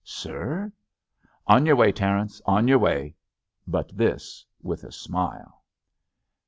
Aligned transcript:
"Sir?" 0.03 0.73
"On 1.45 1.63
your 1.63 1.75
way, 1.75 1.91
Terence; 1.91 2.41
on 2.47 2.67
your 2.67 2.79
way!" 2.79 3.13
but 3.77 3.95
this 3.95 4.43
with 4.59 4.83
a 4.83 4.91
smile. 4.91 5.61